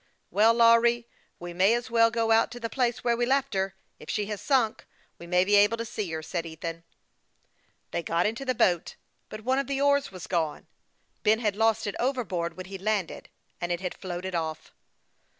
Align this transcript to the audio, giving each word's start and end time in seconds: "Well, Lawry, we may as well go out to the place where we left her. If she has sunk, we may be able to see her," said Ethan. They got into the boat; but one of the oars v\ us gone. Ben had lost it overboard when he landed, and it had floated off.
"Well, 0.31 0.55
Lawry, 0.55 1.05
we 1.37 1.53
may 1.53 1.75
as 1.75 1.91
well 1.91 2.09
go 2.09 2.31
out 2.31 2.49
to 2.53 2.59
the 2.59 2.71
place 2.71 3.03
where 3.03 3.15
we 3.15 3.27
left 3.27 3.53
her. 3.53 3.75
If 3.99 4.09
she 4.09 4.25
has 4.33 4.41
sunk, 4.41 4.87
we 5.19 5.27
may 5.27 5.45
be 5.45 5.53
able 5.53 5.77
to 5.77 5.85
see 5.85 6.09
her," 6.09 6.23
said 6.23 6.43
Ethan. 6.43 6.83
They 7.91 8.01
got 8.01 8.25
into 8.25 8.43
the 8.43 8.55
boat; 8.55 8.95
but 9.29 9.41
one 9.41 9.59
of 9.59 9.67
the 9.67 9.79
oars 9.79 10.07
v\ 10.07 10.15
us 10.15 10.25
gone. 10.25 10.65
Ben 11.21 11.37
had 11.37 11.55
lost 11.55 11.85
it 11.85 11.93
overboard 11.99 12.57
when 12.57 12.65
he 12.65 12.79
landed, 12.79 13.29
and 13.61 13.71
it 13.71 13.79
had 13.81 13.93
floated 13.93 14.33
off. 14.33 14.73